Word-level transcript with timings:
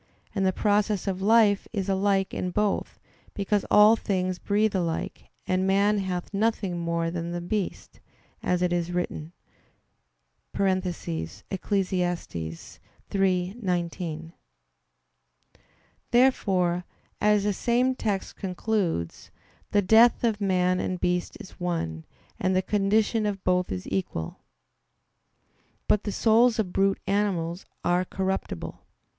And 0.33 0.47
the 0.47 0.51
process 0.51 1.05
of 1.05 1.21
life 1.21 1.67
is 1.73 1.87
alike 1.87 2.33
in 2.33 2.49
both; 2.49 2.99
because 3.35 3.67
"all 3.69 3.95
things 3.95 4.39
breathe 4.39 4.73
alike, 4.75 5.29
and 5.45 5.67
man 5.67 5.99
hath 5.99 6.33
nothing 6.33 6.79
more 6.79 7.11
than 7.11 7.29
the 7.29 7.39
beast," 7.39 7.99
as 8.41 8.63
it 8.63 8.73
is 8.73 8.91
written 8.91 9.31
(Eccles. 10.55 11.41
3:19). 11.51 14.33
Therefore, 16.09 16.83
as 17.21 17.43
the 17.43 17.53
same 17.53 17.93
text 17.93 18.35
concludes, 18.35 19.29
"the 19.69 19.83
death 19.83 20.23
of 20.23 20.41
man 20.41 20.79
and 20.79 20.99
beast 20.99 21.37
is 21.39 21.59
one, 21.59 22.05
and 22.39 22.55
the 22.55 22.63
condition 22.63 23.27
of 23.27 23.43
both 23.43 23.71
is 23.71 23.87
equal." 23.91 24.39
But 25.87 26.05
the 26.05 26.11
souls 26.11 26.57
of 26.57 26.73
brute 26.73 26.99
animals 27.05 27.65
are 27.83 28.03
corruptible. 28.03 28.81